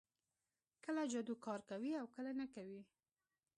کله 0.83 1.03
جادو 1.11 1.33
کار 1.45 1.59
کوي 1.69 1.91
او 2.01 2.05
کله 2.15 2.31
نه 2.39 2.45
کوي 2.53 2.81